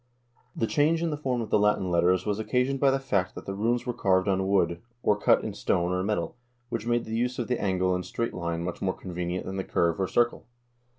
The 0.55 0.65
change 0.65 1.03
in 1.03 1.11
the 1.11 1.15
form 1.15 1.41
of 1.41 1.51
the 1.51 1.59
Latin 1.59 1.91
letters 1.91 2.25
was 2.25 2.39
occasioned 2.39 2.79
by 2.79 2.89
the 2.89 2.97
fact 2.99 3.35
that 3.35 3.45
the 3.45 3.53
runes 3.53 3.85
were 3.85 3.93
carved 3.93 4.27
on 4.27 4.47
wood, 4.47 4.81
or 5.03 5.15
cut 5.15 5.43
in 5.43 5.53
stone 5.53 5.91
or 5.91 6.01
metal, 6.01 6.35
which 6.69 6.87
made 6.87 7.05
the 7.05 7.15
use 7.15 7.37
of 7.37 7.47
the 7.47 7.61
angle 7.61 7.93
and 7.93 8.03
straight 8.03 8.33
line 8.33 8.63
much 8.63 8.81
more 8.81 8.95
convenient 8.97 9.45
than 9.45 9.57
the 9.57 9.63
curve 9.63 9.99
or 9.99 10.07
circle. 10.07 10.47